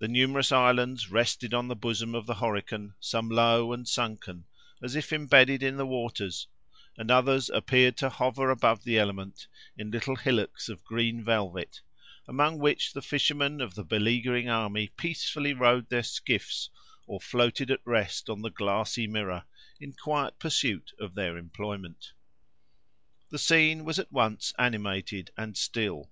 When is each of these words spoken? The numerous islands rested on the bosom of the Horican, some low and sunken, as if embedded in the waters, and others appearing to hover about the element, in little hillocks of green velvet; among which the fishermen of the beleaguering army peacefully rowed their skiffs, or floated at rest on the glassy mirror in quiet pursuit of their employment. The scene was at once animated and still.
The 0.00 0.08
numerous 0.08 0.50
islands 0.50 1.12
rested 1.12 1.54
on 1.54 1.68
the 1.68 1.76
bosom 1.76 2.12
of 2.16 2.26
the 2.26 2.34
Horican, 2.34 2.94
some 2.98 3.28
low 3.28 3.72
and 3.72 3.86
sunken, 3.86 4.46
as 4.82 4.96
if 4.96 5.12
embedded 5.12 5.62
in 5.62 5.76
the 5.76 5.86
waters, 5.86 6.48
and 6.98 7.08
others 7.08 7.48
appearing 7.50 7.94
to 7.94 8.08
hover 8.08 8.50
about 8.50 8.82
the 8.82 8.98
element, 8.98 9.46
in 9.78 9.92
little 9.92 10.16
hillocks 10.16 10.68
of 10.68 10.82
green 10.82 11.22
velvet; 11.22 11.82
among 12.26 12.58
which 12.58 12.94
the 12.94 13.00
fishermen 13.00 13.60
of 13.60 13.76
the 13.76 13.84
beleaguering 13.84 14.48
army 14.48 14.88
peacefully 14.96 15.52
rowed 15.54 15.88
their 15.88 16.02
skiffs, 16.02 16.68
or 17.06 17.20
floated 17.20 17.70
at 17.70 17.78
rest 17.84 18.28
on 18.28 18.42
the 18.42 18.50
glassy 18.50 19.06
mirror 19.06 19.44
in 19.78 19.92
quiet 19.92 20.36
pursuit 20.40 20.90
of 20.98 21.14
their 21.14 21.38
employment. 21.38 22.10
The 23.30 23.38
scene 23.38 23.84
was 23.84 24.00
at 24.00 24.10
once 24.10 24.52
animated 24.58 25.30
and 25.36 25.56
still. 25.56 26.10